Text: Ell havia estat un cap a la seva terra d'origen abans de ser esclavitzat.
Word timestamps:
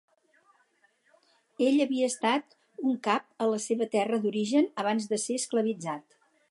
Ell 1.67 1.77
havia 1.85 2.09
estat 2.13 2.57
un 2.91 2.99
cap 3.09 3.29
a 3.47 3.53
la 3.53 3.63
seva 3.69 3.91
terra 3.99 4.21
d'origen 4.27 4.69
abans 4.85 5.11
de 5.13 5.25
ser 5.29 5.41
esclavitzat. 5.45 6.23